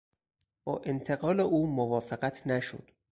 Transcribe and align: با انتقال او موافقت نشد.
با 0.63 0.81
انتقال 0.85 1.39
او 1.39 1.67
موافقت 1.67 2.47
نشد. 2.47 2.91